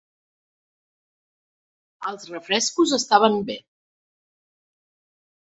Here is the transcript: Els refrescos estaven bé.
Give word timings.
Els 2.13 2.25
refrescos 2.31 2.95
estaven 2.99 3.39
bé. 3.53 3.59